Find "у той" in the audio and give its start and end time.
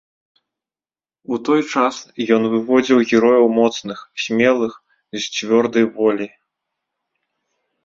1.35-1.61